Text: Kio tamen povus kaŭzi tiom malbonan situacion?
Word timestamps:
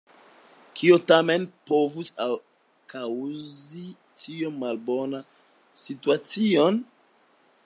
Kio 0.79 0.95
tamen 1.11 1.43
povus 1.71 2.09
kaŭzi 2.95 3.85
tiom 4.23 4.59
malbonan 4.65 5.31
situacion? 5.87 6.87